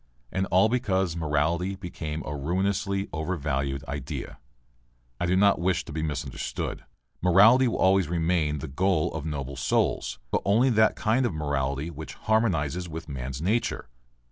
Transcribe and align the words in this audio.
And 0.31 0.47
all 0.47 0.67
because 0.67 1.15
morality 1.15 1.75
became 1.75 2.23
a 2.25 2.35
ruinously 2.35 3.07
overvalued 3.13 3.83
idea. 3.87 4.39
I 5.19 5.27
do 5.27 5.35
not 5.35 5.59
wish 5.59 5.85
to 5.85 5.91
be 5.91 6.01
misunderstood. 6.01 6.83
Morality 7.21 7.67
will 7.67 7.77
always 7.77 8.07
remain 8.07 8.57
the 8.57 8.67
goal 8.67 9.13
of 9.13 9.27
noble 9.27 9.57
souls, 9.57 10.17
but 10.31 10.41
only 10.43 10.71
that 10.71 10.95
kind 10.95 11.23
of 11.23 11.35
morality 11.35 11.91
which 11.91 12.15
harmonizes 12.15 12.89
with 12.89 13.07
man's 13.07 13.43
nature. 13.43 13.89